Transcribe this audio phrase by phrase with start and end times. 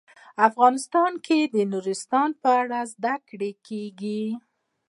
[0.47, 4.23] افغانستان کې د نورستان په اړه زده کړه کېږي.